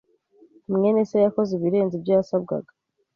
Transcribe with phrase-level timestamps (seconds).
[0.75, 2.71] mwene se yakoze ibirenze ibyo yasabwaga.